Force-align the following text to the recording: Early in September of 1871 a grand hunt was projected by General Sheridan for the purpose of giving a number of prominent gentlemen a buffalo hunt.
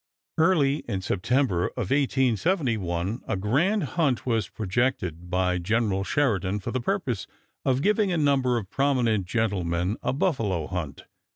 Early 0.39 0.77
in 0.89 1.01
September 1.03 1.67
of 1.77 1.91
1871 1.91 3.21
a 3.27 3.35
grand 3.37 3.83
hunt 3.83 4.25
was 4.25 4.47
projected 4.49 5.29
by 5.29 5.59
General 5.59 6.03
Sheridan 6.03 6.59
for 6.61 6.71
the 6.71 6.81
purpose 6.81 7.27
of 7.63 7.83
giving 7.83 8.11
a 8.11 8.17
number 8.17 8.57
of 8.57 8.71
prominent 8.71 9.27
gentlemen 9.27 9.97
a 10.01 10.11
buffalo 10.11 10.65
hunt. 10.65 11.03